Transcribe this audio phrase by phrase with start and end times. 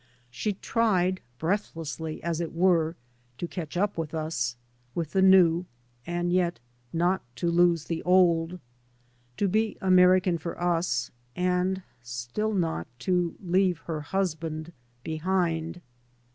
[0.31, 2.95] She tried breathlessly, as it were,
[3.37, 4.57] to catch up with us,
[4.95, 5.67] with the new,
[6.07, 6.59] and yet
[6.91, 8.59] not to lose the old,
[9.37, 15.81] to be American for us, and still not to leave her husband behind.